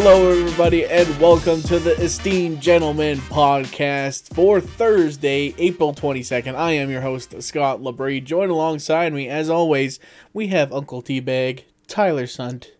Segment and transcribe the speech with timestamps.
[0.00, 6.54] Hello, everybody, and welcome to the Esteemed Gentlemen podcast for Thursday, April 22nd.
[6.54, 8.22] I am your host, Scott Labrie.
[8.24, 9.98] Join alongside me, as always,
[10.32, 12.76] we have Uncle Teabag, Tyler Sunt,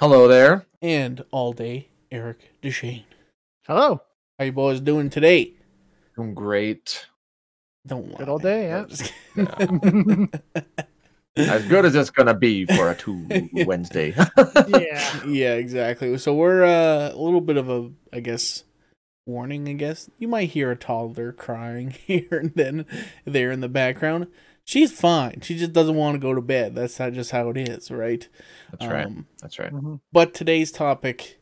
[0.00, 0.64] Hello there.
[0.80, 3.04] and all day Eric Deshane.
[3.66, 4.00] Hello.
[4.38, 5.52] How you boys doing today?
[6.16, 7.08] Doing great.
[7.86, 8.16] Don't lie.
[8.16, 8.68] Good all day,
[9.36, 10.26] yeah.
[11.36, 11.64] I'm just kidding.
[11.64, 13.26] As good as it's gonna be for a two
[13.66, 14.14] Wednesday.
[14.68, 15.24] yeah.
[15.26, 16.16] yeah, exactly.
[16.18, 18.64] So we're uh, a little bit of a, I guess,
[19.26, 19.68] warning.
[19.68, 22.86] I guess you might hear a toddler crying here and then
[23.24, 24.28] there in the background.
[24.66, 25.40] She's fine.
[25.42, 26.74] She just doesn't want to go to bed.
[26.74, 28.26] That's not just how it is, right?
[28.70, 29.06] That's right.
[29.06, 29.70] Um, That's right.
[29.72, 30.00] Mhm.
[30.10, 31.38] but today's topic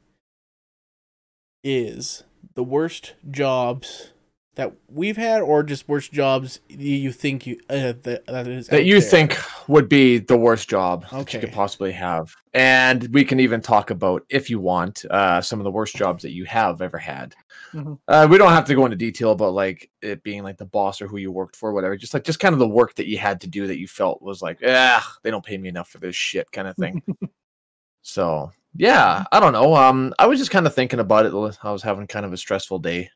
[1.63, 2.25] is
[2.55, 4.12] the worst jobs
[4.55, 8.85] that we've had, or just worst jobs you think you uh, that that is That
[8.85, 9.11] you there.
[9.11, 12.35] think would be the worst job that you could possibly have.
[12.53, 16.23] And we can even talk about, if you want, uh, some of the worst jobs
[16.23, 17.35] that you have ever had.
[17.73, 17.99] Mhm.
[18.07, 21.01] Uh, we don't have to go into detail about like it being like the boss
[21.01, 21.97] or who you worked for, whatever.
[21.97, 24.21] Just like just kind of the work that you had to do that you felt
[24.21, 27.03] was like, ah, they don't pay me enough for this shit kind of thing.
[28.03, 29.75] So yeah, I don't know.
[29.77, 31.33] Um, I was just kind of thinking about it.
[31.63, 33.09] I was having kind of a stressful day,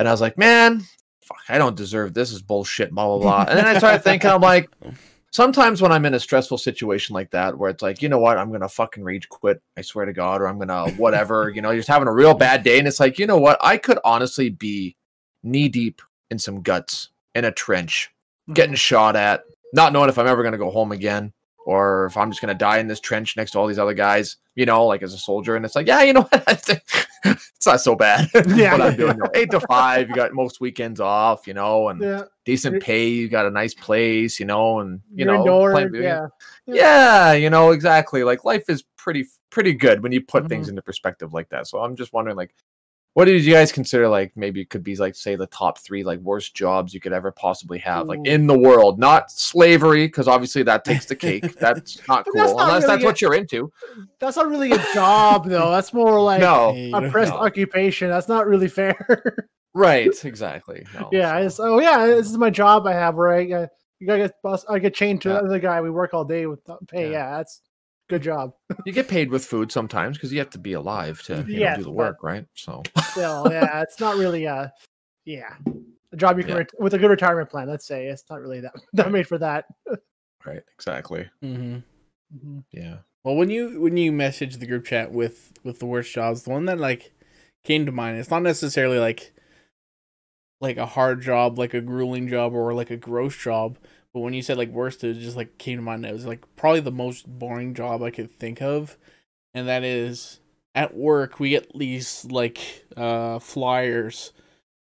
[0.00, 0.80] and I was like, man,
[1.20, 2.32] fuck, I don't deserve this.
[2.32, 2.90] Is bullshit.
[2.90, 3.44] Blah blah blah.
[3.46, 4.70] And then I started thinking, I'm like,
[5.30, 8.38] sometimes when I'm in a stressful situation like that, where it's like, you know what,
[8.38, 9.60] I'm gonna fucking rage quit.
[9.76, 11.50] I swear to God, or I'm gonna whatever.
[11.54, 13.58] you know, you're just having a real bad day, and it's like, you know what,
[13.60, 14.96] I could honestly be
[15.42, 18.10] knee deep in some guts in a trench,
[18.54, 18.76] getting mm-hmm.
[18.76, 19.42] shot at,
[19.74, 21.34] not knowing if I'm ever gonna go home again
[21.70, 24.38] or if I'm just gonna die in this trench next to all these other guys,
[24.56, 25.54] you know, like as a soldier.
[25.54, 26.68] And it's like, yeah, you know what?
[27.24, 28.28] it's not so bad.
[28.48, 28.72] Yeah.
[28.72, 29.18] what I'm doing.
[29.34, 32.22] Eight to five, you got most weekends off, you know, and Yeah.
[32.44, 33.06] decent pay.
[33.08, 35.72] You got a nice place, you know, and you You're know, indoors.
[35.72, 36.26] playing Yeah.
[36.66, 38.24] yeah, you know, exactly.
[38.24, 40.70] Like life is pretty pretty good when you put things Mm-hmm.
[40.70, 41.68] into perspective like that.
[41.68, 42.52] So I'm just wondering like
[43.14, 46.04] what did you guys consider like maybe it could be like say the top 3
[46.04, 50.28] like worst jobs you could ever possibly have like in the world, not slavery because
[50.28, 51.54] obviously that takes the cake.
[51.58, 53.72] That's not cool that's not unless really that's a- what you're into.
[54.20, 55.70] That's not really a job, though.
[55.72, 56.72] That's more like no.
[56.72, 57.38] Hey, you a don't pressed know.
[57.40, 58.08] occupation.
[58.10, 59.48] That's not really fair.
[59.72, 60.84] Right, exactly.
[60.94, 61.46] No, yeah.
[61.46, 62.04] so- oh, yeah.
[62.06, 63.66] This is my job I have where I, uh,
[64.00, 64.64] you gotta get bus.
[64.68, 65.38] I get chained to Yeah.
[65.38, 65.80] another guy.
[65.80, 67.04] We work all day with pay.
[67.04, 67.10] Yeah.
[67.12, 67.36] Yeah.
[67.36, 67.60] That's
[68.10, 68.52] good job.
[68.84, 71.76] you get paid with food sometimes because you have to be alive to you know,
[71.76, 72.46] do the work, right?
[72.54, 73.80] So Still, yeah.
[73.82, 74.72] It's not really a,
[75.24, 75.54] yeah,
[76.12, 76.58] a job you can Yeah.
[76.58, 77.68] ret- with a good retirement plan.
[77.68, 79.66] Let's say it's not really that not made for that.
[80.44, 81.28] right, exactly.
[81.40, 81.78] hmm
[82.34, 82.64] Mhm.
[82.70, 82.98] Yeah.
[83.24, 86.50] Well, when you when you message the group chat with with the worst jobs, the
[86.50, 87.12] one that like
[87.64, 89.32] came to mind, it's not necessarily like
[90.60, 93.78] like a hard job, like a grueling job, or like a gross job.
[94.12, 96.04] But when you said like worst, it just like came to mind.
[96.04, 98.96] It was like probably the most boring job I could think of,
[99.54, 100.40] and that is
[100.74, 104.32] at work we get these like uh flyers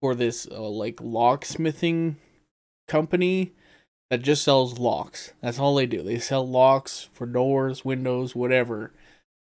[0.02, 2.16] for this uh, like locksmithing
[2.88, 3.54] company
[4.10, 5.34] that just sells locks.
[5.42, 6.04] That's all they do.
[6.04, 8.92] They sell locks for doors, windows, whatever,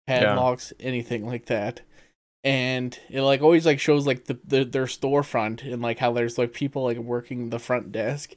[0.06, 1.82] padlocks, anything like that.
[2.44, 6.38] And it like always like shows like the, the their storefront and like how there's
[6.38, 8.34] like people like working the front desk,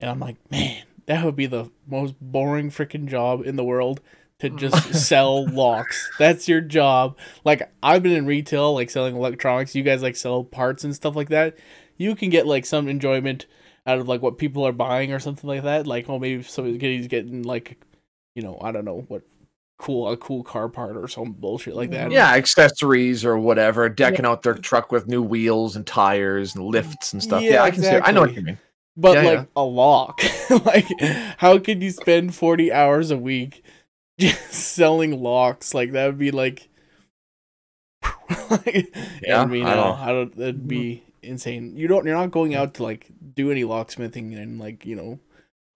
[0.00, 4.00] and I'm like, man, that would be the most boring freaking job in the world
[4.40, 6.10] to just sell locks.
[6.18, 7.16] That's your job.
[7.44, 9.74] Like I've been in retail, like selling electronics.
[9.74, 11.56] You guys like sell parts and stuff like that.
[11.96, 13.46] You can get like some enjoyment
[13.86, 15.86] out of like what people are buying or something like that.
[15.86, 17.80] Like, oh, maybe somebody's getting like,
[18.34, 19.22] you know, I don't know what
[19.78, 22.10] cool a cool car part or some bullshit like that.
[22.10, 27.12] Yeah, accessories or whatever, decking out their truck with new wheels and tires and lifts
[27.12, 27.42] and stuff.
[27.42, 27.88] Yeah, Yeah, I can see.
[27.88, 28.02] It.
[28.04, 28.58] I know what you mean.
[28.96, 29.44] But Yeah, like yeah.
[29.56, 30.20] a lock,
[30.64, 30.86] like
[31.38, 33.62] how could you spend forty hours a week
[34.18, 35.74] just selling locks?
[35.74, 36.68] Like that would be like,
[38.50, 40.36] like Yeah, I mean, I uh, don't- I don't.
[40.36, 41.76] That'd be insane.
[41.76, 42.06] You don't.
[42.06, 45.18] You're not going out to like do any locksmithing and like you know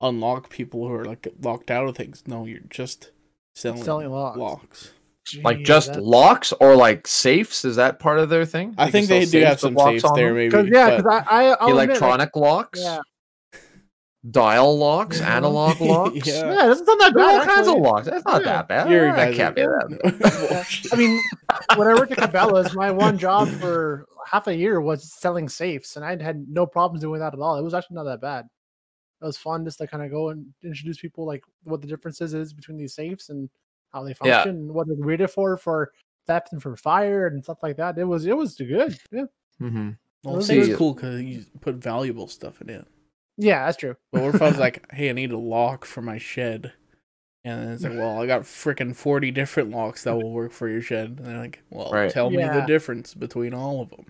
[0.00, 2.23] unlock people who are like locked out of things.
[2.27, 3.11] No, you're just
[3.55, 4.39] selling, Selling locks.
[4.39, 4.93] locks.
[5.45, 7.65] Like just that- locks or like safes?
[7.65, 8.75] Is that part of their thing?
[8.79, 10.37] I can think they do have some locks safes on there, them?
[10.37, 10.50] maybe.
[10.50, 12.99] Cause, yeah, because I, I I'll admit, like, Electronic locks, yeah,
[14.31, 15.37] dial locks, Yeah.
[15.37, 16.27] analog locks.
[16.27, 16.53] Yeah.
[16.53, 17.41] yeah, that's not that bad.
[17.41, 18.07] all kinds of locks.
[18.07, 18.53] That's not Yeah.
[18.53, 18.91] that bad.
[18.91, 20.89] You're that can't be are- that.
[20.93, 21.21] I mean,
[21.77, 25.97] when I worked at Cabela's, my one job for half a year was selling safes,
[25.97, 27.57] and I had no problems doing that at all.
[27.57, 28.47] It was actually not that bad.
[29.23, 32.33] It was fun just to kind of go and introduce people like what the differences
[32.35, 33.49] is between these safes and
[33.93, 34.37] how they Yeah.
[34.43, 35.93] function, and what they're rated for for
[36.27, 37.99] theft and for fire and stuff like that.
[37.99, 38.99] It was it was too good.
[39.11, 39.25] Yeah,
[39.59, 39.91] hmm
[40.25, 42.87] Well, Those safe's are- cool because you put valuable stuff in it.
[43.41, 43.97] Yeah, that's true.
[44.13, 46.73] But what if I was like, hey, I need a lock for my shed?
[47.43, 50.83] And it's like, well, I got freaking 40 different locks that will work for your
[50.83, 51.17] shed.
[51.19, 52.11] And they're like, well, Right.
[52.11, 54.05] tell me the difference between all of them.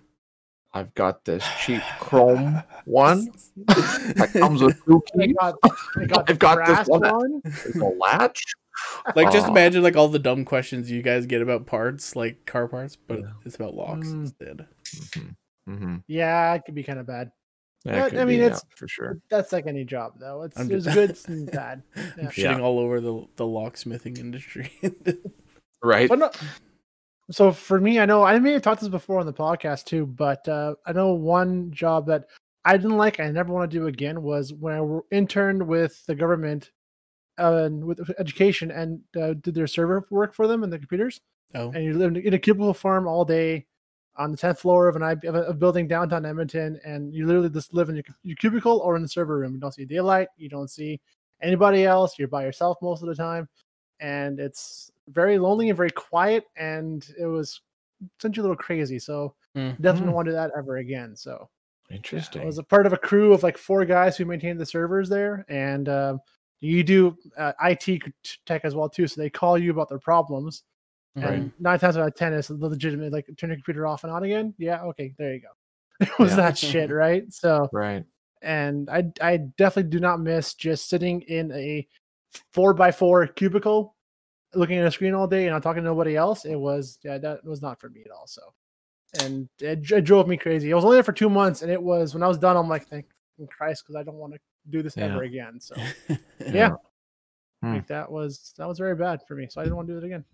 [0.72, 3.28] I've got this cheap chrome one
[3.66, 5.36] that comes with two I keys.
[5.40, 5.54] got,
[5.96, 7.00] I got I've got this one.
[7.02, 7.40] one.
[7.44, 8.42] There's a latch.
[9.14, 9.50] Like, just Aw.
[9.50, 13.20] imagine like all the dumb questions you guys get about parts, like car parts, but
[13.20, 13.26] Yeah.
[13.44, 14.12] it's about locks Mm.
[14.22, 14.66] instead.
[14.86, 15.72] Mm-hmm.
[15.72, 15.96] Mm-hmm.
[16.08, 17.30] Yeah, it could be kind of bad.
[17.84, 19.18] That But, I mean, it's- for sure.
[19.30, 20.42] That's like any job, though.
[20.42, 21.82] It's I'm there's good and bad.
[21.96, 22.24] I'm Yeah.
[22.28, 22.60] shitting Yeah.
[22.60, 24.70] all over the the locksmithing industry.
[25.82, 26.10] Right.
[26.10, 26.30] But no,
[27.30, 30.04] so for me, I know I may have talked this before on the podcast too,
[30.04, 32.26] but uh, I know one job that
[32.66, 36.04] I didn't like, I never want to do again, was when I wor- interned with
[36.04, 36.70] the government
[37.38, 41.18] uh, and with education and uh, did their server work for them and the computers.
[41.54, 43.64] oh, And you lived in a cubicle farm all day
[44.20, 47.48] on the tenth floor of an I- of a, building downtown Edmonton, and you literally
[47.48, 49.54] just live in your, your cubicle or in the server room.
[49.54, 51.00] You don't see daylight, you don't see
[51.42, 52.18] anybody else.
[52.18, 53.48] You're by yourself most of the time,
[53.98, 56.44] and it's very lonely and very quiet.
[56.56, 57.62] And it was
[58.20, 58.98] sent you a little crazy.
[58.98, 59.74] So Mm.
[59.80, 61.16] definitely don't want to do that ever again.
[61.16, 61.48] So
[61.90, 62.42] Interesting.
[62.42, 65.08] I was a part of a crew of like four guys who maintained the servers
[65.08, 66.20] there, and um,
[66.60, 68.02] you do uh, IT
[68.46, 69.06] tech as well too.
[69.08, 70.62] So they call you about their problems,
[71.16, 71.50] Right.
[71.58, 73.12] nine times out of ten, it's legitimate.
[73.12, 74.54] Like turn your computer off and on again.
[74.58, 75.48] Yeah, okay, there you go.
[76.06, 76.36] It was Yeah.
[76.36, 77.30] that shit, right?
[77.32, 78.04] So, right.
[78.42, 81.86] and I I definitely do not miss just sitting in a
[82.52, 83.96] four by four cubicle,
[84.54, 86.44] looking at a screen all day and not talking to nobody else.
[86.44, 88.26] It was yeah, that was not for me at all.
[88.28, 88.42] So,
[89.20, 90.72] and it, it drove me crazy.
[90.72, 92.56] I was only there for two months, and it was when I was done.
[92.56, 93.06] I'm like, thank
[93.48, 94.38] Christ, because I don't want to
[94.70, 95.06] do this Yeah.
[95.06, 95.58] ever again.
[95.60, 95.74] So,
[96.08, 96.16] yeah.
[96.38, 96.70] yeah,
[97.62, 97.74] Hmm.
[97.74, 99.48] like that was that was very bad for me.
[99.50, 100.24] So I didn't want to do it again.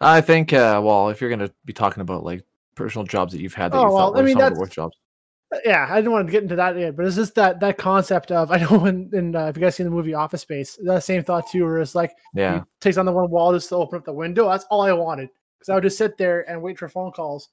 [0.00, 0.52] I think.
[0.52, 2.44] Uh, well, if you're gonna be talking about like
[2.74, 4.54] personal jobs that you've had that Oh, you well, felt I were mean, some of
[4.54, 4.96] the that's- jobs.
[5.54, 7.78] Uh, yeah, I didn't want to get into that yet, but it's just that that
[7.78, 10.76] concept of I know when in uh, if you guys seen the movie Office Space,
[10.84, 12.58] that same thought too, where it's like Yeah.
[12.58, 14.48] he takes on the one wall just to open up the window.
[14.48, 17.48] That's all I wanted because I would just sit there and wait for phone calls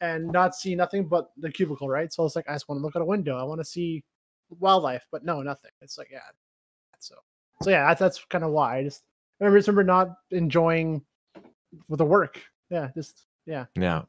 [0.00, 2.12] and not see nothing but the cubicle, right?
[2.12, 3.38] So it's like I just want to look at a window.
[3.38, 4.02] I want to see
[4.58, 5.70] wildlife, but no, nothing.
[5.80, 6.18] It's like yeah,
[6.98, 7.14] so
[7.62, 9.04] so yeah, that's that's kind of why I just
[9.40, 11.02] I remember just remember not enjoying
[11.88, 12.40] with the work.
[12.70, 14.02] Yeah, just yeah, Yeah.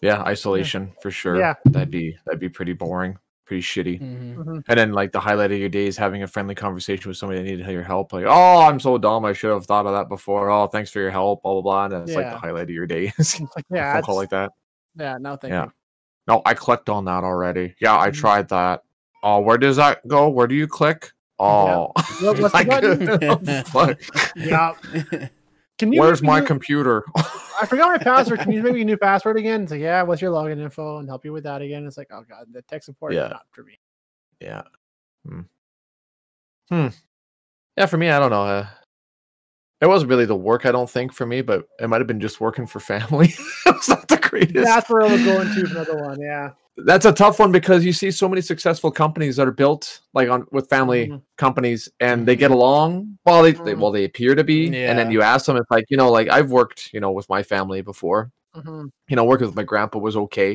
[0.00, 0.22] Yeah.
[0.22, 1.38] Isolation for sure.
[1.38, 1.54] Yeah.
[1.66, 3.16] That'd be that'd be pretty boring,
[3.46, 4.00] pretty shitty.
[4.00, 4.36] Mhm.
[4.36, 4.64] mhm.
[4.66, 7.40] And then like the highlight of your day is having a friendly conversation with somebody
[7.40, 8.12] that needed your help.
[8.12, 9.24] Like, oh, I'm so dumb.
[9.24, 10.50] I should have thought of that before.
[10.50, 11.42] Oh, thanks for your help.
[11.42, 11.84] Blah blah blah.
[11.84, 13.12] And it's like the highlight of your day.
[13.18, 14.50] is a It's like phone yeah, call like that.
[14.96, 15.64] yeah, no, thank Yeah.
[15.66, 15.72] you.
[16.26, 17.74] No, I clicked on that already.
[17.80, 18.14] Yeah, I Mhm.
[18.14, 18.82] tried that.
[19.22, 20.28] Oh, where does that go?
[20.28, 21.12] Where do you click?
[21.42, 23.06] Oh, What- I button?
[23.06, 24.00] couldn't- fuck.
[24.36, 24.74] Yeah.
[25.78, 27.04] Can you Where's my computer?
[27.16, 28.40] I forgot my password.
[28.40, 29.62] Can you make me a new password again?
[29.62, 30.98] It's like, yeah, what's your login info?
[30.98, 31.86] And help you with that again.
[31.86, 33.24] It's like, oh god, the tech support Yeah.
[33.26, 33.78] is not for me.
[34.40, 34.62] yeah.
[35.26, 35.40] Hmm.
[36.68, 36.88] Hmm.
[37.76, 38.42] Yeah, for me, I don't know.
[38.44, 38.66] Uh,
[39.80, 42.20] it wasn't really the work, I don't think, for me, but it might have been
[42.20, 43.34] just working for family.
[43.66, 44.64] it's not the greatest.
[44.64, 46.20] That's where I was going to for another one.
[46.20, 46.50] Yeah.
[46.76, 50.30] That's a tough one because you see so many successful companies that are built like
[50.30, 51.22] on with family Mhm.
[51.36, 53.18] companies and they get along.
[53.26, 53.78] Well, they, they Mhm.
[53.80, 56.28] well they appear to be, and then you ask them, it's like you know, like
[56.28, 58.30] I've worked, you know, with my family before.
[58.56, 58.90] Mhm.
[59.08, 60.52] you know, working with my grandpa was okay.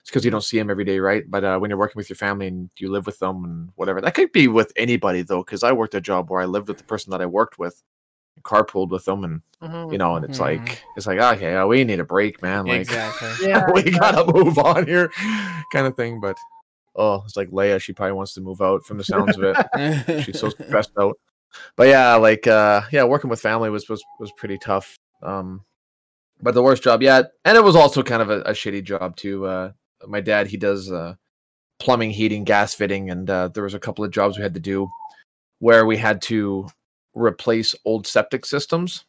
[0.00, 1.24] It's because you don't see him every day, right?
[1.28, 4.00] But uh, when you're working with your family and you live with them and whatever,
[4.00, 5.42] that could be with anybody though.
[5.44, 7.80] Because I worked a job where I lived with the person that I worked with,
[8.42, 9.92] carpooled with them, and Mhm.
[9.92, 10.42] you know, and it's Mhm.
[10.42, 12.66] like it's like okay, uh, we need a break, man.
[12.66, 13.28] Like exactly.
[13.48, 13.70] Yeah.
[13.72, 15.10] we gotta move on here,
[15.72, 16.20] kind of thing.
[16.20, 16.36] But
[16.96, 17.80] oh, it's like Leia.
[17.80, 20.24] She probably wants to move out from the sounds of it.
[20.24, 21.18] She's so stressed out.
[21.76, 24.96] But yeah, like uh yeah, working with family was was was pretty tough.
[25.22, 25.64] Um
[26.42, 27.32] but the worst job yet.
[27.44, 29.44] And it was also kind of a, a shitty job too.
[29.46, 29.72] Uh
[30.06, 31.14] my dad he does uh
[31.78, 34.60] plumbing, heating, gas fitting, and uh there was a couple of jobs we had to
[34.60, 34.88] do
[35.58, 36.66] where we had to
[37.14, 39.04] replace old septic systems.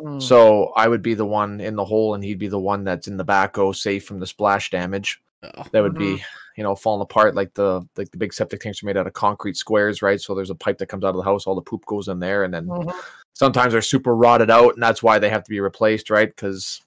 [0.00, 0.22] Mhm.
[0.22, 3.08] So I would be the one in the hole and he'd be the one that's
[3.08, 5.20] in the backhoe safe from the splash damage.
[5.42, 6.22] Oh, that would be
[6.56, 9.12] you know falling apart like the like the big septic tanks are made out of
[9.12, 10.20] concrete squares right?
[10.20, 12.20] So there's a pipe that comes out of the house all the poop goes in
[12.20, 12.94] there and then Mhm.
[13.34, 16.28] sometimes they're super rotted out and that's why they have to be replaced right?
[16.28, 16.80] Because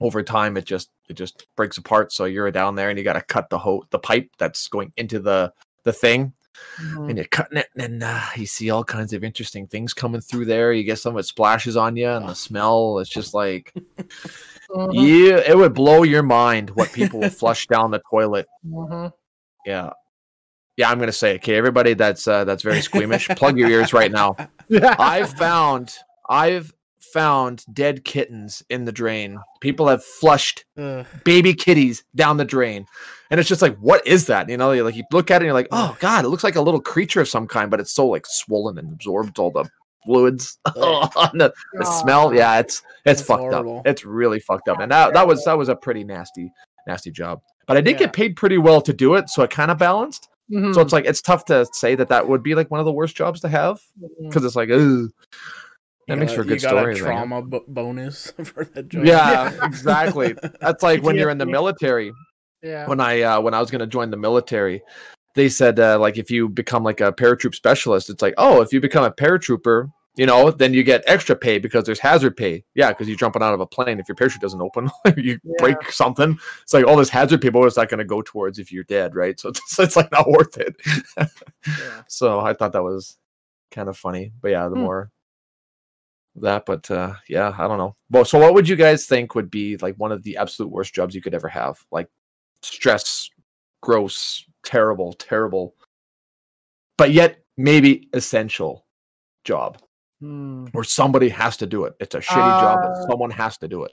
[0.00, 2.12] over time it just it just breaks apart.
[2.12, 4.92] So you're down there and you got to cut the hose the pipe that's going
[4.96, 5.52] into the
[5.84, 6.32] the thing
[6.80, 7.08] Mhm.
[7.08, 10.44] and you're cutting it and uh, you see all kinds of interesting things coming through
[10.44, 13.72] there you get some of it splashes on you and the smell it's just like
[14.70, 14.90] Mhm.
[14.92, 19.12] yeah it would blow your mind what people will flush down the toilet Mhm.
[19.66, 19.90] yeah.
[20.76, 21.38] Yeah, I'm gonna say it.
[21.38, 24.36] Okay, everybody that's uh, that's very squeamish, plug your ears right now.
[24.70, 25.92] I've found
[26.30, 29.38] I've found dead kittens in the drain.
[29.60, 31.06] People have flushed Ugh.
[31.24, 32.86] baby kitties down the drain.
[33.30, 34.48] And it's just like, what is that?
[34.48, 36.44] You know, you like you look at it and you're like, oh god, it looks
[36.44, 39.50] like a little creature of some kind, but it's so like swollen and absorbed all
[39.50, 39.64] the
[40.04, 40.58] fluids.
[40.76, 43.78] And the, the smell, yeah, it's it's That's fucked horrible.
[43.80, 43.86] up.
[43.86, 44.80] It's really fucked up.
[44.80, 46.50] And that, that was that was a pretty nasty,
[46.86, 47.40] nasty job.
[47.66, 48.06] But I did Yeah.
[48.06, 50.28] get paid pretty well to do it, so it kind of balanced.
[50.50, 50.74] Mhm.
[50.74, 52.92] So it's like it's tough to say that that would be like one of the
[52.92, 53.78] worst jobs to have
[54.22, 55.10] because it's like, ugh.
[56.08, 56.94] That You makes got for a a- good you got story.
[56.94, 59.04] A trauma bo- bonus for that job.
[59.04, 60.34] Yeah, exactly.
[60.60, 62.12] That's like when you're in the military.
[62.62, 62.86] yeah.
[62.88, 64.82] When I uh, when I was going to join the military,
[65.36, 68.72] they said uh, like if you become like a paratroop specialist, it's like oh if
[68.72, 72.64] you become a paratrooper, you know, then you get extra pay because there's hazard pay.
[72.74, 74.00] Yeah, because you're jumping out of a plane.
[74.00, 75.52] If your parachute doesn't open, you Yeah.
[75.58, 76.38] break something.
[76.62, 77.50] It's like all this hazard pay.
[77.50, 79.38] What is that going to go towards if you're dead, right?
[79.38, 80.74] So it's, it's like not worth it.
[81.18, 82.02] yeah.
[82.08, 83.16] so I thought that was
[83.70, 84.32] kind of funny.
[84.40, 84.80] But yeah, the Hmm.
[84.80, 85.10] more
[86.42, 87.94] that, but uh yeah, I don't know.
[88.10, 90.94] Well, so what would you guys think would be like one of the absolute worst
[90.94, 91.78] jobs you could ever have?
[91.90, 92.08] Like
[92.62, 93.28] stress,
[93.82, 95.74] gross, terrible, terrible,
[96.96, 98.86] but yet maybe essential
[99.44, 99.78] job
[100.20, 100.66] Hmm.
[100.72, 101.94] where somebody has to do it.
[102.00, 103.92] It's a shitty job, but Uh, someone has to do it.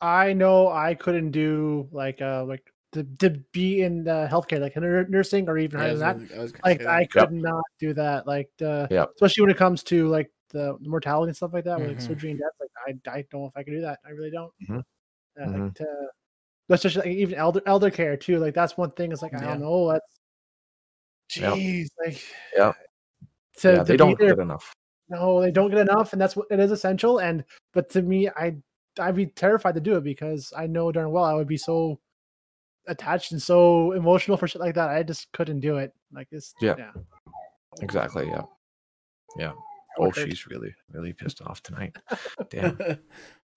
[0.00, 4.76] I know I couldn't do like uh like to, to be in uh, healthcare like
[5.10, 6.28] nursing or even Yeah, I higher than that.
[6.28, 7.10] gonna- I Like say I that.
[7.10, 8.26] could not do that.
[8.26, 9.10] Like the Yep.
[9.16, 12.06] especially when it comes to like the mortality and stuff like that, with, like Mhm.
[12.06, 12.52] surgery and death.
[12.60, 13.98] Like I, I don't know if I can do that.
[14.06, 14.52] I really don't.
[14.68, 14.78] Mhm.
[15.40, 15.64] Uh, Mhm.
[15.64, 15.86] Like to,
[16.70, 18.38] especially like, even elder elder care too.
[18.38, 19.12] Like that's one thing.
[19.12, 19.92] Is like I don't know.
[19.92, 20.06] That's
[21.36, 21.54] Yep.
[21.54, 21.88] jeez.
[22.04, 22.22] Like
[22.56, 22.76] Yep.
[23.58, 24.72] To, yeah, to they be don't there get enough.
[25.08, 27.18] no, they don't get enough, and that's what it is essential.
[27.18, 28.56] And but to me, I
[29.00, 31.98] I'd be terrified to do it because I know darn well I would be so
[32.86, 34.90] attached and so emotional for shit like that.
[34.90, 35.92] I just couldn't do it.
[36.12, 36.76] Like this, Yeah.
[36.78, 36.92] yeah.
[37.80, 38.28] Exactly.
[38.28, 38.42] Yeah.
[39.36, 39.52] Yeah.
[39.98, 41.96] That would Oh, she's really, really pissed off tonight.
[42.50, 42.78] Damn.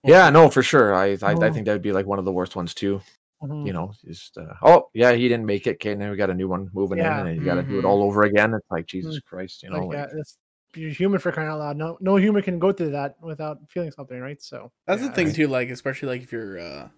[0.03, 0.95] Yeah, no, for sure.
[0.95, 1.53] I, I, I Oh.
[1.53, 3.01] think that would be like one of the worst ones too.
[3.43, 3.67] Mhm.
[3.67, 5.75] You know, just uh, oh yeah, he didn't make it.
[5.75, 7.21] Okay, now we got a new one moving Yeah.
[7.21, 7.87] in, and you got to do it Mhm.
[7.87, 8.51] all over again.
[8.55, 9.77] It's like Jesus Christ, you know.
[9.85, 10.37] like, Like, yeah, it's
[10.75, 11.77] you're human for crying out loud.
[11.77, 14.41] No, no human can go through that without feeling something, right?
[14.41, 16.89] So That's yeah, the thing it's- too, like especially like if you're uh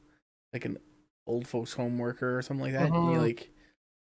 [0.53, 0.77] like an
[1.27, 2.85] old folks home worker or something like that.
[2.85, 3.21] and You Mhm.
[3.21, 3.50] like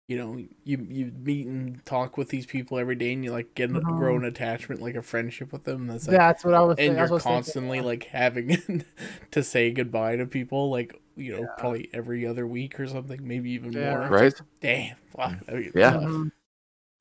[0.07, 3.55] you know, you you meet and talk with these people every day and you like
[3.55, 3.97] get a Mhm.
[3.97, 5.87] grow an attachment, like a friendship with them.
[5.87, 6.77] That's like That's what I was.
[6.77, 7.83] and that's you're what was thinking, constantly yeah.
[7.85, 8.83] like having
[9.31, 11.47] to say goodbye to people like you know Yeah.
[11.57, 13.97] probably every other week or something maybe even Yeah.
[13.99, 14.33] more right?
[14.61, 15.91] damn fuck, that'd Yeah.
[15.91, 16.03] tough.
[16.03, 16.31] Mhm.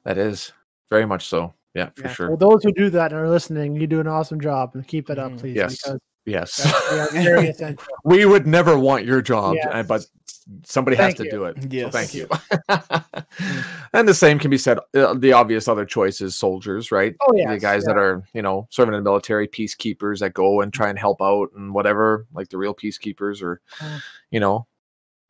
[0.05, 0.53] That is
[0.91, 1.55] very much so.
[1.75, 2.13] Yeah, for Yeah.
[2.13, 2.29] sure.
[2.29, 5.09] Well, those who do that and are listening, you do an awesome job, and keep
[5.11, 5.39] it up, Mhm.
[5.39, 5.57] please.
[5.57, 5.77] Yes.
[5.83, 7.07] because yes, yeah,
[7.53, 9.87] very we would never want your job, Yes.
[9.89, 10.07] but
[10.65, 11.31] somebody has to you.
[11.31, 11.57] do it.
[11.71, 11.85] Yes.
[11.85, 12.29] So thank you.
[13.93, 14.79] and the same can be said.
[14.95, 17.15] Uh, the obvious other choice is soldiers, right?
[17.27, 20.35] Oh yeah, the yes, guys that are you know serving in the military, peacekeepers that
[20.35, 24.03] go and try and help out and whatever, like the real peacekeepers, or Mm.
[24.31, 24.67] you know,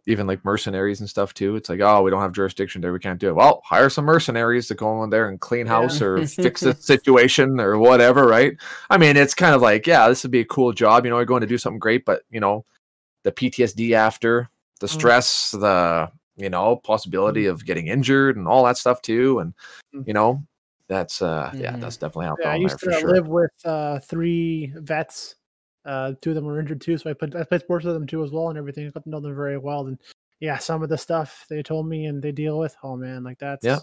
[0.07, 1.55] even like mercenaries and stuff too.
[1.57, 3.35] It's like, oh, we don't have jurisdiction there, we can't do it.
[3.37, 5.73] Well, hire some mercenaries to go in there and clean Yeah.
[5.73, 8.57] house or fix the situation or whatever, right?
[8.91, 11.05] I mean, it's kind of like, yeah, this would be a cool job.
[11.05, 12.65] You know, you're going to do something great, but you know,
[13.23, 14.51] the PTSD after,
[14.83, 14.91] the Mm.
[14.91, 19.55] stress, the you know, possibility of getting injured and all that stuff too, and
[19.95, 20.07] Mm.
[20.09, 20.43] you know,
[20.89, 21.81] that's uh, yeah, Mhm.
[21.81, 23.13] that's definitely out Yeah, I used to sure.
[23.13, 25.37] live with uh, three vets.
[25.85, 28.07] Uh, two of them were injured too, so I put I played sports with them
[28.07, 28.87] too as well, and everything.
[28.87, 29.99] I got to know them very well, and
[30.41, 33.39] yeah, some of the stuff they told me and they deal with, oh man, like
[33.39, 33.79] that's yeah,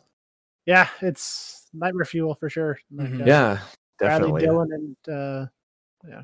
[0.66, 2.78] yeah, it's nightmare fuel for sure.
[2.92, 3.22] Like, Mhm.
[3.22, 3.60] uh, Yeah,
[4.00, 4.48] Bradley, definitely.
[4.48, 5.46] Dylan, and uh,
[6.08, 6.24] yeah,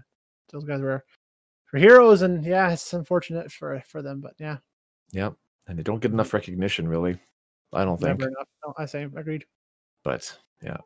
[0.52, 1.06] those guys were
[1.76, 4.58] for heroes, and yeah, it's unfortunate for for them, but yeah,
[5.12, 5.34] Yep.
[5.68, 7.18] And they don't get enough recognition, really.
[7.74, 8.20] I don't think.
[8.20, 8.48] never enough.
[8.66, 9.46] No, I say agreed.
[10.04, 10.78] But yeah.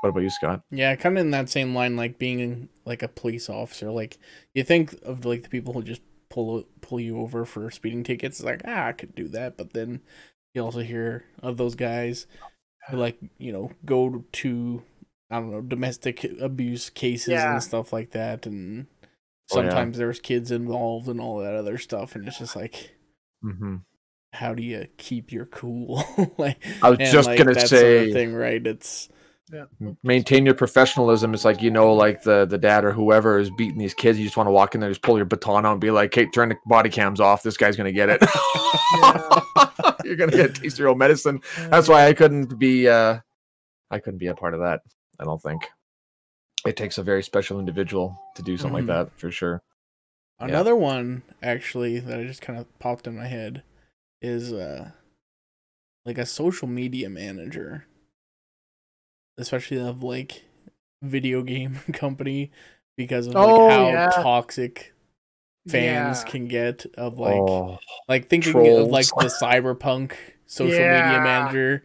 [0.00, 0.62] What about you, Scott?
[0.70, 3.90] Yeah, kind of in that same line, like being like a police officer.
[3.90, 4.18] Like
[4.54, 8.40] you think of like the people who just pull pull you over for speeding tickets.
[8.40, 10.00] It's like ah, I could do that, but then
[10.54, 12.26] you also hear of those guys
[12.90, 14.82] who like you know go to
[15.30, 17.54] I don't know domestic abuse cases Yeah.
[17.54, 18.86] and stuff like that, and
[19.52, 19.68] Oh, yeah.
[19.68, 22.92] sometimes there's kids involved and all that other stuff, and it's just like.
[23.44, 23.76] Mm-hmm.
[24.32, 26.04] How do you keep your cool?
[26.38, 28.66] like, I was just like, gonna that's sort of say, thing, right?
[28.66, 29.08] It's
[29.52, 29.64] yeah.
[30.02, 31.32] maintain your professionalism.
[31.32, 34.18] It's like you know, like the the dad or whoever is beating these kids.
[34.18, 36.14] You just want to walk in there, just pull your baton out, and be like,
[36.14, 37.42] "Hey, turn the body cams off.
[37.42, 38.20] This guy's gonna get it.
[40.04, 42.88] You're gonna get taste your own medicine." That's why I couldn't be.
[42.88, 43.20] uh
[43.90, 44.80] I couldn't be a part of that.
[45.20, 45.62] I don't think
[46.66, 48.88] it takes a very special individual to do something Mhm.
[48.88, 49.62] like that for sure.
[50.40, 50.46] Yeah.
[50.46, 53.62] Another one actually that I just kind of popped in my head
[54.20, 54.90] is uh
[56.04, 57.86] like a social media manager.
[59.38, 60.44] Especially of like
[61.02, 62.50] video game company
[62.96, 64.08] because of like Oh, how yeah.
[64.08, 64.94] toxic
[65.68, 66.30] fans Yeah.
[66.30, 70.12] can get of like oh, like thinking of like the cyberpunk
[70.46, 71.82] social media manager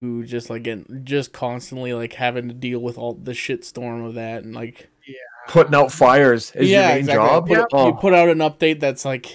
[0.00, 4.04] who just like get just constantly like having to deal with all the shit storm
[4.04, 4.88] of that and like
[5.48, 7.46] putting out fires is your main job.
[7.46, 9.26] Put- Oh, You put out an update that's like,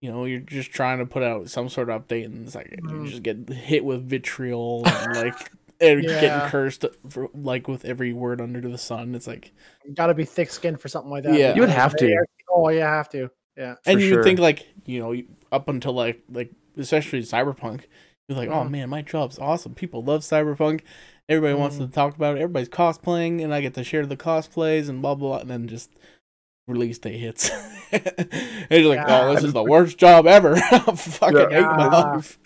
[0.00, 2.70] you know, you're just trying to put out some sort of update, and it's like
[2.70, 3.08] you Mm.
[3.08, 5.50] just get hit with vitriol and like
[5.80, 6.20] and Yeah.
[6.20, 9.14] getting cursed for, like with every word under the sun.
[9.14, 9.52] It's like,
[9.86, 11.34] you Got to be thick skinned for something like that.
[11.38, 11.54] Yeah.
[11.54, 12.24] You would have to.
[12.50, 13.30] Oh, you have to.
[13.56, 13.74] Yeah.
[13.86, 14.22] and For you sure.
[14.24, 15.14] think like, you know,
[15.52, 17.82] up until like like especially cyberpunk,
[18.28, 18.70] you're like, oh Mhm.
[18.70, 19.74] man, my job's awesome.
[19.74, 20.82] People love cyberpunk.
[21.28, 21.92] Everybody wants to Mm-hmm.
[21.92, 22.40] talk about it.
[22.40, 25.28] Everybody's cosplaying, and I get to share the cosplays and blah blah.
[25.30, 25.90] blah and then just
[26.66, 27.50] release day hits.
[27.92, 28.02] and
[28.70, 29.22] you're like, Yeah.
[29.28, 30.54] oh, this is the worst job ever.
[30.70, 31.48] I fucking Yeah.
[31.50, 32.38] hate my life.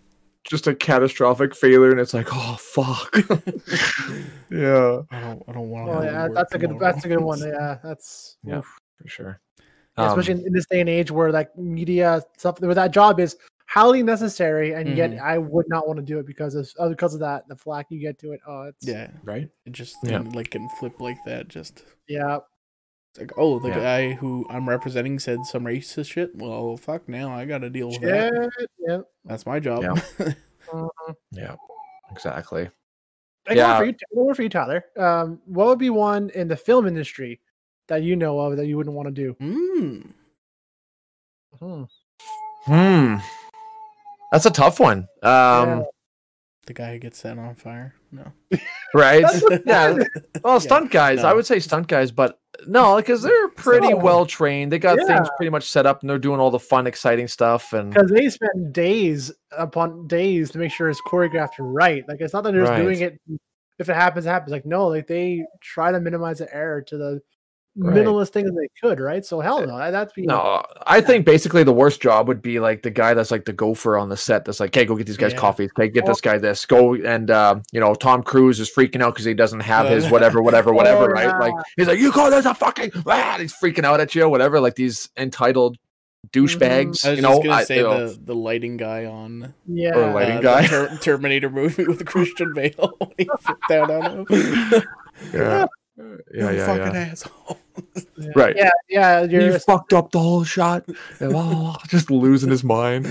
[0.45, 3.17] just a catastrophic failure, and it's like, oh fuck.
[4.51, 5.43] yeah, I don't.
[5.49, 5.89] I don't want.
[5.89, 6.79] Oh yeah, that's a good.
[6.79, 7.39] That's a good one.
[7.41, 8.59] Yeah, that's Yeah.
[8.59, 8.79] oof.
[9.01, 9.41] for sure.
[9.99, 12.93] Yeah, especially Um, in, in this day and age where like media stuff where that
[12.93, 13.37] job is
[13.73, 15.21] highly necessary, and yet Mhm.
[15.21, 17.87] I would not want to do it because of uh, because of that the flack
[17.91, 18.41] you get to it.
[18.47, 19.49] Oh, it's Yeah, right.
[19.65, 20.19] it just Yeah.
[20.35, 21.49] like can flip like that.
[21.49, 22.39] Just yeah.
[23.11, 23.81] it's like, oh, the Yeah.
[23.81, 26.35] guy who I'm representing said some racist shit.
[26.37, 27.09] Well, fuck.
[27.09, 28.51] Now I got to deal with that.
[28.79, 29.01] Yeah.
[29.25, 29.83] That's my job.
[29.83, 29.95] Yeah.
[30.69, 30.91] Mhm.
[31.33, 31.57] Yeah,
[32.11, 32.69] exactly.
[33.49, 33.73] I Yeah.
[33.73, 33.95] one for you.
[34.11, 34.85] One for you, Tyler.
[34.97, 37.41] Um, what would be one in the film industry
[37.89, 39.35] that you know of that you wouldn't want to do?
[39.41, 40.13] mm.
[41.59, 41.83] Hmm.
[42.65, 43.17] Hmm.
[44.33, 45.07] That's a tough one.
[45.23, 45.85] Um,
[46.67, 47.95] The guy who gets set on fire.
[48.11, 48.33] No.
[48.95, 49.25] right?
[49.67, 49.99] yeah.
[50.43, 53.97] Well, Yeah, stunt guys, I would say stunt guys, but no, because they're pretty So-
[53.99, 54.73] well trained.
[54.73, 55.07] They got Yeah.
[55.07, 57.73] things pretty much set up, and they're doing all the fun, exciting stuff.
[57.73, 62.05] And Because they spend days upon days to make sure it's choreographed right.
[62.09, 63.21] Like it's not that they're just doing it.
[63.79, 64.53] If it happens, it happens.
[64.53, 67.21] Like no, like they try to minimize the error to the
[67.75, 67.97] Right.
[67.97, 69.01] minimalist thing that they could.
[69.01, 69.25] Right.
[69.25, 72.83] So hell no, that's be no, I think basically the worst job would be like
[72.83, 74.45] the guy that's like the gopher on the set.
[74.45, 75.39] That's like, hey, go get these guys Yeah.
[75.39, 75.65] coffee.
[75.65, 76.67] Okay, get this guy this.
[76.67, 80.11] Go and uh, you know, Tom Cruise is freaking out because he doesn't have his
[80.11, 81.05] whatever, whatever, whatever.
[81.05, 81.39] Oh, right?
[81.41, 82.93] Like he's like, you call this a fucking?
[83.07, 84.61] Ah, he's freaking out at you, whatever.
[84.61, 85.79] Like these entitled
[86.31, 87.05] douchebags.
[87.07, 89.55] I was you just know, gonna I- say you know, the the lighting guy on
[89.67, 89.95] yeah.
[89.97, 90.67] Or lighting uh, guy.
[90.69, 92.93] Ter- Terminator movie with Christian Bale.
[92.99, 94.27] when he flipped out on him.
[95.33, 97.01] yeah, You yeah, yeah, fucking yeah.
[97.13, 97.59] asshole.
[98.35, 98.55] Right.
[98.57, 100.85] Yeah, yeah, you you're fucked up the whole shot.
[101.21, 103.07] And, oh, just losing his mind.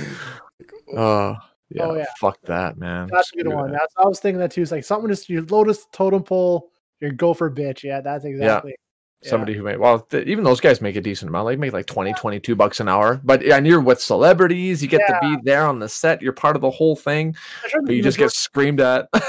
[0.95, 1.36] Uh,
[1.69, 2.06] yeah, Oh, yeah.
[2.19, 3.10] fuck that, man.
[3.12, 3.71] that's a good Screw one.
[3.71, 3.80] that.
[3.80, 4.62] That's I was thinking that too.
[4.62, 6.69] It's like someone just your Lotus totem pole,
[7.00, 7.84] your gopher bitch.
[7.84, 8.71] Yeah, that's exactly.
[8.71, 9.30] yeah.
[9.30, 11.47] Somebody who made well, th- even those guys make a decent amount.
[11.47, 13.21] They make like 20, 22 bucks an hour.
[13.24, 16.21] But and you're with celebrities, you get to be there on the set.
[16.24, 17.36] You're part of the whole thing,
[17.67, 19.08] sure but you just get screamed at.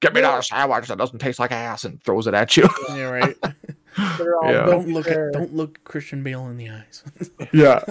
[0.00, 2.66] Get me that sandwich that doesn't taste like ass and throws it at you.
[2.88, 3.36] Yeah, right.
[3.96, 4.66] majority- they're all Yeah.
[4.66, 7.04] don't look at don't look Christian Bale in the eyes.
[7.52, 7.82] yeah,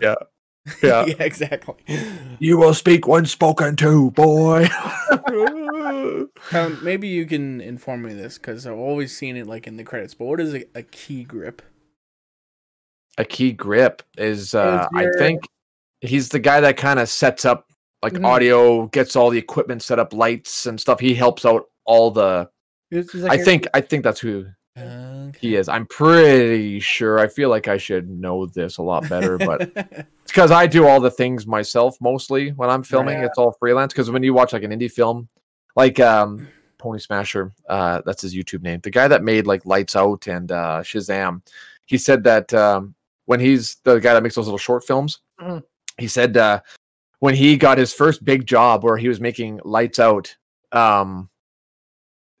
[0.00, 0.14] yeah,
[0.82, 1.04] yeah.
[1.06, 1.74] yeah, exactly.
[2.38, 4.68] You will speak when spoken to, boy.
[6.52, 9.84] Um, maybe you can inform me this because I've always seen it like in the
[9.84, 10.14] credits.
[10.14, 11.62] But what is a, a key grip?
[13.18, 15.42] a key grip is uh I your- think
[16.00, 17.66] he's the guy that kind of sets up
[18.02, 18.24] like Mhm.
[18.26, 20.98] audio, gets all the equipment set up, lights and stuff.
[20.98, 22.48] He helps out all the
[22.90, 24.46] It's- it's like I your- think I think that's who
[24.78, 25.32] Okay.
[25.40, 25.68] he is.
[25.68, 27.18] I'm pretty sure.
[27.18, 30.86] I feel like I should know this a lot better, but it's because I do
[30.86, 33.16] all the things myself mostly when I'm filming.
[33.18, 33.24] Right.
[33.26, 33.92] It's all freelance.
[33.92, 35.28] Because when you watch like an indie film,
[35.76, 38.80] like um Pony Smasher, uh, that's his YouTube name.
[38.82, 41.42] The guy that made like Lights Out and uh, Shazam,
[41.86, 42.94] he said that um,
[43.26, 45.62] when he's the guy that makes those little short films, Mhm.
[45.98, 46.60] he said uh,
[47.20, 50.34] when he got his first big job where he was making Lights Out
[50.72, 51.28] um,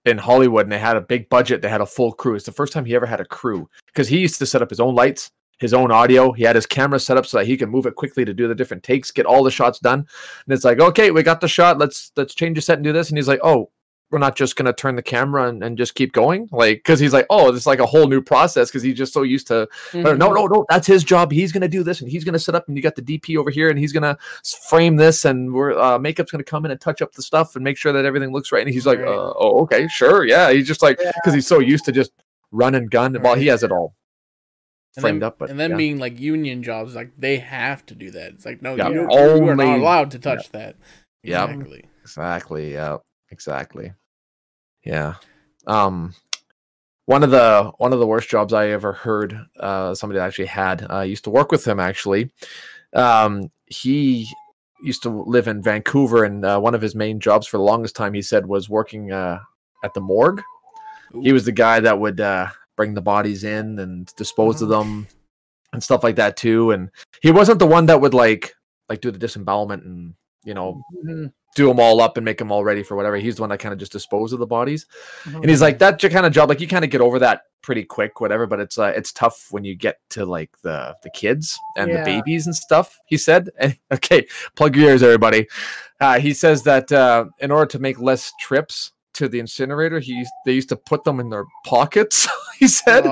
[0.04, 2.34] in Hollywood and they had a big budget, they had a full crew.
[2.34, 4.70] It's the first time he ever had a crew because he used to set up
[4.70, 6.32] his own lights, his own audio.
[6.32, 8.48] He had his camera set up so that he could move it quickly to do
[8.48, 10.00] the different takes, get all the shots done.
[10.00, 11.78] And it's like, okay, we got the shot.
[11.78, 13.10] Let's let's change the set and do this.
[13.10, 13.70] And he's like, oh,
[14.12, 17.14] we're not just gonna turn the camera and, and just keep going, like because he's
[17.14, 19.66] like, oh, it's like a whole new process because he's just so used to.
[19.94, 21.32] No, no, no, that's his job.
[21.32, 23.50] He's gonna do this and he's gonna set up, and you got the DP over
[23.50, 24.16] here, and he's gonna
[24.68, 27.64] frame this, and we're uh, makeup's gonna come in and touch up the stuff and
[27.64, 28.64] make sure that everything looks right.
[28.64, 29.08] And he's like, Right.
[29.08, 30.52] uh, oh, okay, sure, yeah.
[30.52, 31.12] He's just like Yeah.
[31.14, 32.12] because he's so used to just
[32.50, 33.16] run and gun.
[33.22, 33.94] Well, he has it all
[34.94, 35.76] and framed then, up, but and then yeah.
[35.78, 38.32] being like union jobs, like they have to do that.
[38.34, 40.76] It's like no, Yeah, you, you are only- not allowed to touch that.
[41.22, 41.48] Yep.
[41.48, 41.84] Exactly.
[42.02, 42.72] Exactly.
[42.74, 42.96] Yeah.
[43.30, 43.92] Exactly.
[44.84, 45.14] Yeah.
[45.66, 46.14] Um
[47.06, 50.86] one of the one of the worst jobs I ever heard uh somebody actually had
[50.90, 52.32] uh used to work with him actually.
[52.92, 54.28] Um he
[54.82, 57.94] used to live in Vancouver and uh, one of his main jobs for the longest
[57.94, 59.38] time he said was working uh
[59.84, 60.42] at the morgue.
[61.22, 65.06] He was the guy that would uh bring the bodies in and dispose of them
[65.72, 66.70] and stuff like that too.
[66.72, 66.90] And
[67.20, 68.54] he wasn't the one that would like
[68.88, 70.14] like do the disembowelment and
[70.44, 73.16] you know Mhm, do them all up and make them all ready for whatever.
[73.16, 74.86] He's the one that kind of just dispose of the bodies.
[75.24, 75.36] mhm.
[75.36, 76.48] And he's like that kind of job.
[76.48, 78.46] Like you kind of get over that pretty quick, whatever.
[78.46, 81.98] But it's uh, it's tough when you get to like the the kids and Yeah.
[81.98, 82.98] the babies and stuff.
[83.06, 83.50] He said.
[83.58, 85.46] And okay, plug your ears, everybody.
[86.00, 90.24] Uh, he says that uh, in order to make less trips to the incinerator, he
[90.46, 92.26] they used to put them in their pockets.
[92.58, 93.04] he said.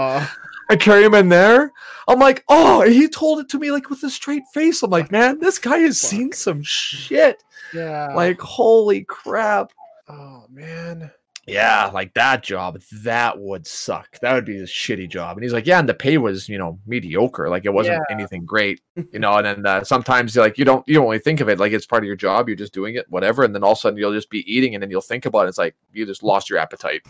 [0.70, 1.72] I carry him in there.
[2.08, 4.82] I'm like, oh, and he told it to me like with a straight face.
[4.82, 7.42] I'm like, man, this guy has seen some shit.
[7.74, 8.14] yeah.
[8.14, 9.72] Like, holy crap.
[10.08, 11.10] oh man.
[11.46, 14.20] Yeah, like that job, that would suck.
[14.20, 15.36] That would be a shitty job.
[15.36, 17.48] And he's like, yeah, and the pay was, you know, mediocre.
[17.48, 19.34] Like it wasn't anything great, you know.
[19.36, 21.86] And then uh, sometimes like you don't you don't really think of it like it's
[21.86, 22.48] part of your job.
[22.48, 23.42] You're just doing it, whatever.
[23.42, 25.46] And then all of a sudden you'll just be eating, and then you'll think about
[25.46, 25.48] it.
[25.48, 27.02] It's like you just lost your appetite.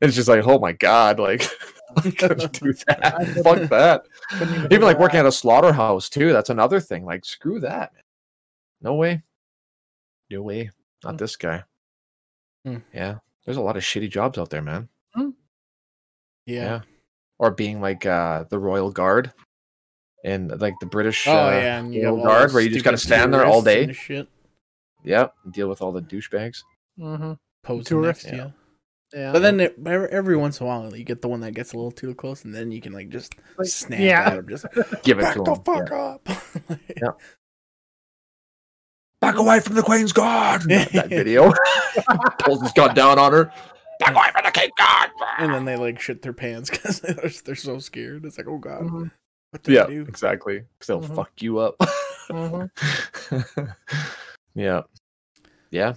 [0.00, 1.46] It's just like, oh my god, like
[1.96, 3.40] I couldn't do that.
[3.44, 4.06] Fuck that.
[4.70, 6.32] Even like working at a slaughterhouse too.
[6.32, 7.04] That's another thing.
[7.04, 7.92] Like screw that.
[7.94, 8.02] Man.
[8.82, 9.22] No way.
[10.30, 10.70] No way.
[11.04, 11.18] Not Mm.
[11.18, 11.64] this guy.
[12.64, 12.76] Hmm.
[12.94, 13.16] Yeah.
[13.44, 14.88] There's a lot of shitty jobs out there, man.
[16.46, 16.80] Yeah.
[17.38, 19.32] Or being like uh the Royal Guard
[20.24, 21.50] and like the British Oh uh,
[21.90, 23.94] yeah, Royal Guard where you just gotta stand there all day.
[25.04, 26.58] yeah, deal with all the douchebags.
[26.98, 27.38] Mhm.
[27.62, 28.50] posing to yeah.
[29.12, 29.20] You.
[29.20, 29.32] Yeah.
[29.32, 31.72] But then it, every, every once in a while, you get the one that gets
[31.72, 34.26] a little too close, and then you can like just Like, snap yeah.
[34.26, 34.66] at him, just
[35.02, 35.62] Give it back to the him.
[35.62, 35.96] fuck yeah.
[35.96, 36.28] up.
[36.96, 37.10] Yeah.
[39.20, 40.62] Back away from the Queen's Guard.
[40.62, 41.52] that, that video.
[42.38, 43.52] Pulls his gun down on her.
[43.98, 45.10] Back away from the King's Guard.
[45.38, 48.24] and then they like shit their pants because they're, they're so scared.
[48.24, 49.10] It's like, oh god, Mhm,
[49.50, 50.02] what did yeah, I do?
[50.08, 50.62] exactly.
[50.78, 51.16] Because they'll Mhm.
[51.16, 51.76] fuck you up.
[52.30, 52.70] mhm.
[54.54, 54.80] yeah.
[55.70, 55.94] Yeah.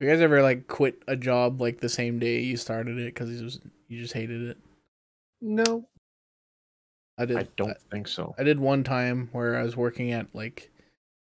[0.00, 3.30] You guys ever like quit a job like the same day you started it because
[3.30, 4.58] you just you just hated it?
[5.40, 5.88] No.
[7.18, 7.36] I did.
[7.38, 8.34] I don't think so.
[8.38, 10.70] I did one time where I was working at like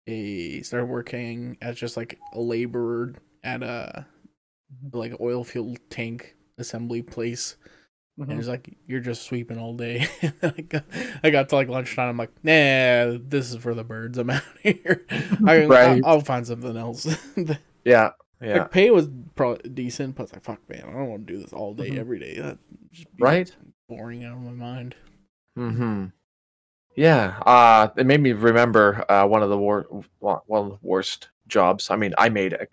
[0.07, 4.05] a started working as just like a laborer at a
[4.93, 7.57] like oil field tank assembly place.
[8.17, 8.39] And Mhm.
[8.39, 10.07] it's like you're just sweeping all day.
[10.43, 10.83] I, got,
[11.23, 12.09] I got to like lunchtime.
[12.09, 14.17] I'm like, nah, this is for the birds.
[14.19, 15.05] I'm out here.
[15.45, 16.01] I, Right.
[16.03, 17.05] I'll, I'll find something else.
[17.85, 18.11] Yeah.
[18.43, 18.57] Yeah.
[18.59, 21.39] Like pay was probably decent, but it's like, fuck, man, I don't want to do
[21.41, 21.97] this all day, Mhm.
[21.97, 22.35] every day.
[22.39, 22.57] That
[22.91, 23.55] just be Right?
[23.87, 24.95] boring out of my mind.
[25.55, 26.05] Hmm.
[26.95, 27.39] Yeah.
[27.45, 29.87] Uh, it made me remember uh, one of the wor-
[30.19, 31.89] one of the worst jobs.
[31.89, 32.67] I mean, I made a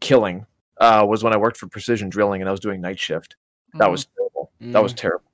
[0.00, 0.46] killing.
[0.78, 3.36] Uh, was when I worked for Precision Drilling and I was doing night shift.
[3.74, 4.50] That was terrible.
[4.60, 5.30] That was terrible.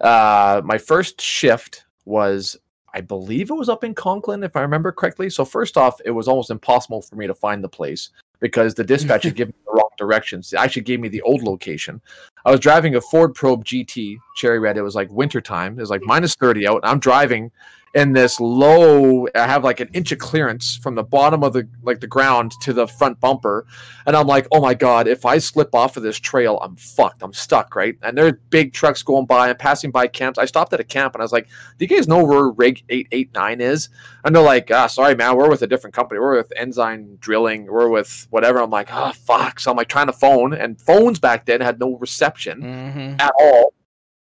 [0.00, 2.56] Uh, my first shift was,
[2.94, 5.28] I believe it was up in Conklin, if I remember correctly.
[5.28, 8.08] So first off, it was almost impossible for me to find the place
[8.40, 10.52] because the dispatch had given me the wrong directions.
[10.52, 12.00] It actually gave me the old location.
[12.44, 14.76] I was driving a Ford Probe GT Cherry Red.
[14.76, 15.78] It was like wintertime.
[15.78, 16.82] It was like minus 30 out.
[16.82, 17.50] And I'm driving
[17.92, 21.68] in this low, I have like an inch of clearance from the bottom of the
[21.82, 23.66] like the ground to the front bumper.
[24.06, 27.22] And I'm like, oh my God, if I slip off of this trail, I'm fucked.
[27.22, 27.96] I'm stuck, right?
[28.02, 30.38] And there's big trucks going by and passing by camps.
[30.38, 31.48] I stopped at a camp and I was like,
[31.78, 33.88] do you guys know where Rig 889 is?
[34.24, 36.20] And they're like, ah, sorry, man, we're with a different company.
[36.20, 37.66] We're with Ensign Drilling.
[37.66, 38.60] We're with whatever.
[38.60, 39.58] I'm like, oh, fuck.
[39.58, 43.20] So I'm like trying to phone, and phones back then had no reception Mm-hmm.
[43.20, 43.74] at all.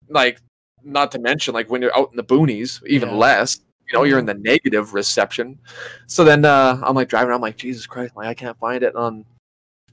[0.08, 0.40] Like,
[0.86, 3.16] not to mention, like when you're out in the boonies, even Yeah.
[3.16, 3.60] less.
[3.92, 5.60] You know, you're in the negative reception.
[6.08, 7.32] So then uh, I'm like driving.
[7.34, 9.26] I'm like, Jesus Christ, like I can't find it on.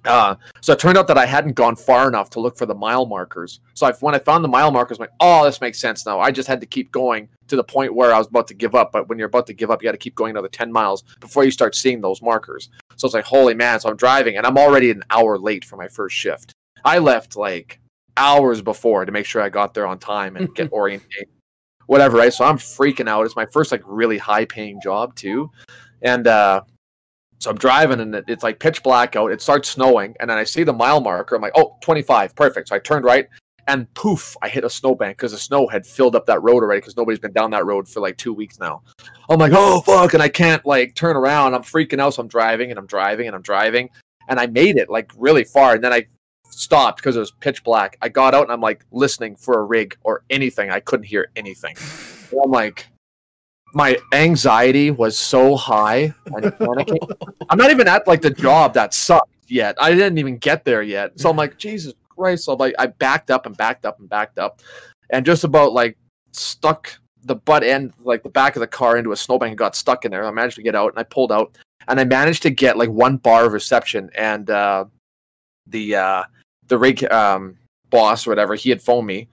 [0.04, 2.74] Uh, so it turned out that I hadn't gone far enough to look for the
[2.74, 3.60] mile markers.
[3.74, 6.18] So I, when I found the mile markers, I'm like, oh, this makes sense now.
[6.18, 8.74] I just had to keep going to the point where I was about to give
[8.74, 8.90] up.
[8.92, 11.04] But when you're about to give up, you got to keep going another 10 miles
[11.20, 12.70] before you start seeing those markers.
[12.96, 13.78] So it's like, holy man.
[13.78, 16.52] So I'm driving and I'm already an hour late for my first shift.
[16.84, 17.78] I left like
[18.16, 21.26] hours before to make sure I got there on time and get oriented,
[21.86, 22.18] whatever.
[22.18, 22.32] Right.
[22.32, 23.24] So I'm freaking out.
[23.24, 25.50] It's my first like really high paying job too.
[26.02, 26.62] And, uh,
[27.38, 29.32] so I'm driving and it- it's like pitch black out.
[29.32, 30.14] It starts snowing.
[30.20, 31.34] And then I see the mile marker.
[31.34, 32.34] I'm like, oh, 25.
[32.36, 32.68] Perfect.
[32.68, 33.26] So I turned right
[33.68, 36.80] and poof, I hit a snowbank because the snow had filled up that road already
[36.80, 38.82] because nobody's been down that road for like two weeks now.
[39.28, 40.14] I'm like, oh, fuck.
[40.14, 41.54] And I can't like turn around.
[41.54, 42.14] I'm freaking out.
[42.14, 43.88] So I'm driving and I'm driving and I'm driving.
[44.28, 45.74] And I made it like really far.
[45.74, 46.06] And then I
[46.52, 47.96] stopped because it was pitch black.
[48.02, 50.70] I got out and I'm like listening for a rig or anything.
[50.70, 51.76] I couldn't hear anything.
[52.30, 52.86] And I'm like,
[53.74, 56.52] my anxiety was so high and.
[57.48, 59.76] I'm not even at like the job that sucked yet.
[59.80, 61.18] I didn't even get there yet.
[61.20, 62.44] So I'm like, Jesus Christ.
[62.44, 64.60] So I'm like, I backed up and backed up and backed up
[65.10, 65.96] and just about like
[66.32, 69.76] stuck the butt end, like the back of the car into a snowbank and got
[69.76, 70.24] stuck in there.
[70.24, 71.56] I managed to get out and I pulled out
[71.88, 74.86] and I managed to get like one bar of reception and uh,
[75.66, 76.24] the, uh,
[76.68, 77.56] the rig um,
[77.90, 79.28] boss or whatever, he had phoned me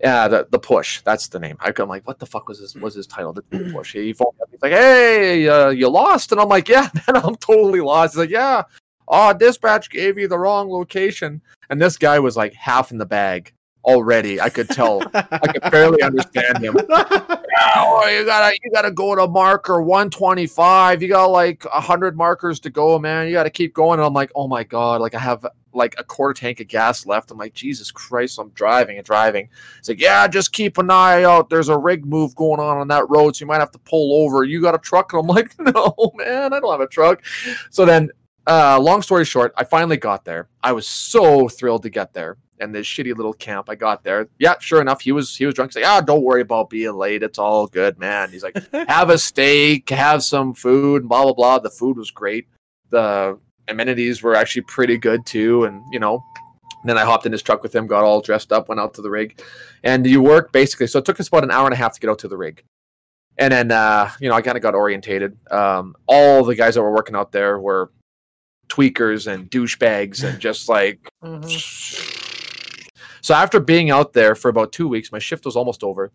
[0.00, 1.00] Yeah, the the push.
[1.02, 1.56] That's the name.
[1.60, 3.32] I'm like, what the fuck was his was his title?
[3.32, 3.92] The push.
[3.92, 4.48] He phoned me up.
[4.50, 8.14] He's like, hey, uh, you lost, and I'm like, yeah, man, I'm totally lost.
[8.14, 8.62] He's like, yeah,
[9.08, 13.06] oh, dispatch gave you the wrong location, and this guy was like half in the
[13.06, 13.52] bag
[13.84, 14.40] already.
[14.40, 15.02] I could tell.
[15.14, 16.76] I could barely understand him.
[16.90, 21.02] oh, you gotta you gotta go to marker 125.
[21.02, 23.26] You got like hundred markers to go, man.
[23.26, 23.98] You gotta keep going.
[23.98, 27.06] And I'm like, oh my god, like I have like a quarter tank of gas
[27.06, 27.30] left.
[27.30, 29.48] I'm like, Jesus Christ, I'm driving and driving.
[29.78, 31.50] It's like, yeah, just keep an eye out.
[31.50, 34.24] There's a rig move going on on that road, so you might have to pull
[34.24, 34.44] over.
[34.44, 35.12] You got a truck?
[35.12, 37.22] And I'm like, no, man, I don't have a truck.
[37.70, 38.10] So then,
[38.46, 40.48] uh, long story short, I finally got there.
[40.62, 42.38] I was so thrilled to get there.
[42.60, 44.28] And this shitty little camp, I got there.
[44.38, 45.72] Yeah, sure enough, he was he was drunk.
[45.72, 47.24] He's like, ah, don't worry about being late.
[47.24, 48.30] It's all good, man.
[48.30, 48.56] He's like,
[48.88, 51.58] have a steak, have some food, blah blah blah.
[51.58, 52.46] The food was great.
[52.90, 53.36] The
[53.68, 56.22] amenities were actually pretty good too, and you know.
[56.84, 59.02] Then I hopped in his truck with him, got all dressed up, went out to
[59.02, 59.40] the rig,
[59.84, 60.88] and you work basically.
[60.88, 62.36] So it took us about an hour and a half to get out to the
[62.36, 62.64] rig,
[63.38, 65.36] and then uh, you know I kind of got orientated.
[65.52, 67.92] Um, all the guys that were working out there were
[68.68, 71.48] tweakers and douchebags, and just like Mhm.
[73.20, 76.10] so after being out there for about two weeks, my shift was almost over.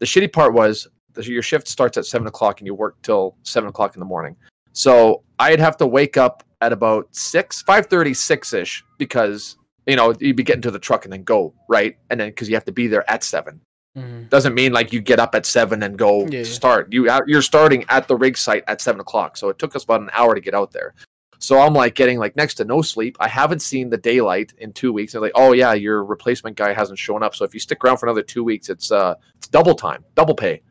[0.00, 3.68] The shitty part was your shift starts at seven o'clock and you work till seven
[3.68, 4.34] o'clock in the morning.
[4.72, 9.56] So I'd have to wake up at about six, five thirty, six ish, because
[9.86, 12.48] you know you'd be getting to the truck and then go right, and then because
[12.48, 13.60] you have to be there at seven.
[13.98, 14.30] Mhm.
[14.30, 16.44] Doesn't mean like you get up at seven and go Yeah, yeah.
[16.44, 16.92] start.
[16.92, 19.36] You you're starting at the rig site at seven o'clock.
[19.36, 20.94] So it took us about an hour to get out there.
[21.38, 23.16] So I'm like getting like next to no sleep.
[23.18, 25.12] I haven't seen the daylight in two weeks.
[25.12, 27.34] They're like, oh yeah, your replacement guy hasn't shown up.
[27.34, 30.36] So if you stick around for another two weeks, it's uh it's double time, double
[30.36, 30.62] pay.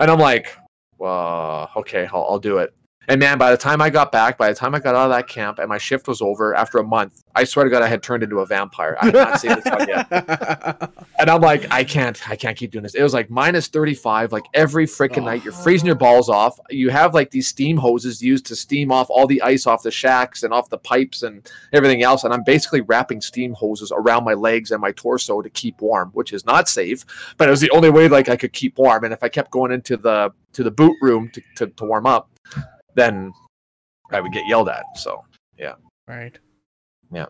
[0.00, 0.48] And I'm like,
[0.96, 2.74] well, okay, I'll, I'll do it.
[3.08, 5.16] And man, by the time I got back, by the time I got out of
[5.16, 7.88] that camp and my shift was over after a month, I swear to God, I
[7.88, 8.98] had turned into a vampire.
[9.00, 10.92] I had not seen the sun yet.
[11.20, 12.94] And I'm like, I can't, I can't keep doing this.
[12.94, 15.42] It was like minus 35, like every freaking night.
[15.42, 16.60] You're freezing your balls off.
[16.70, 19.90] You have like these steam hoses used to steam off all the ice off the
[19.90, 22.22] shacks and off the pipes and everything else.
[22.22, 26.10] And I'm basically wrapping steam hoses around my legs and my torso to keep warm,
[26.12, 27.04] which is not safe.
[27.36, 29.02] But it was the only way like I could keep warm.
[29.02, 32.06] And if I kept going into the to the boot room to, to, to warm
[32.06, 32.30] up,
[32.98, 33.32] then
[34.10, 34.84] I would get yelled at.
[34.96, 35.24] So
[35.58, 35.74] yeah.
[36.06, 36.36] right.
[37.12, 37.26] Yeah.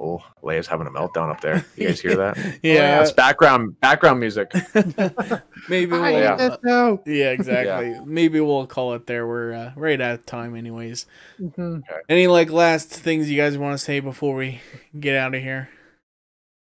[0.00, 1.64] Oh, Leia's having a meltdown up there.
[1.76, 2.36] You guys hear that?
[2.62, 2.98] Yeah.
[2.98, 4.52] That's background background music.
[5.68, 6.04] Maybe we'll.
[6.04, 6.36] I yeah.
[6.36, 7.00] hate this now.
[7.06, 7.98] Yeah, exactly.
[8.04, 9.26] Maybe we'll call it there.
[9.26, 11.06] We're uh, right out of time, anyways.
[11.40, 11.82] Mhm.
[12.08, 14.60] Any like last things you guys want to say before we
[14.98, 15.68] get out of here?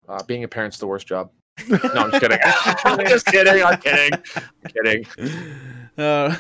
[0.08, 1.30] Uh, being a parent's the worst job.
[1.68, 2.38] No, I'm just kidding.
[2.84, 3.62] I'm just kidding.
[3.62, 4.12] I'm kidding.
[4.34, 5.06] I'm kidding.
[5.98, 6.34] Uh,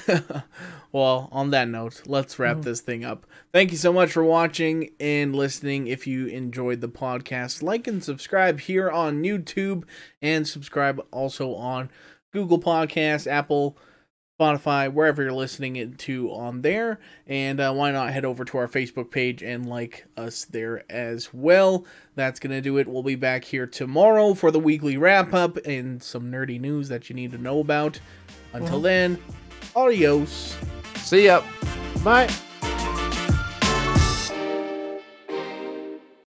[0.92, 2.62] well, on that note, let's wrap Mhm.
[2.64, 3.26] this thing up.
[3.52, 5.86] Thank you so much for watching and listening.
[5.86, 9.84] If you enjoyed the podcast, like and subscribe here on YouTube
[10.20, 11.90] and subscribe also on
[12.32, 13.76] Google Podcasts, Apple,
[14.40, 16.98] Spotify, wherever you're listening it to on there.
[17.26, 21.28] And uh, why not head over to our Facebook page and like us there as
[21.34, 21.84] well.
[22.14, 22.88] That's going to do it.
[22.88, 27.10] We'll be back here tomorrow for the weekly wrap up and some nerdy news that
[27.10, 28.00] you need to know about.
[28.54, 29.18] Until then,
[29.76, 30.56] adios.
[31.02, 31.42] See ya.
[32.04, 32.49] Bye.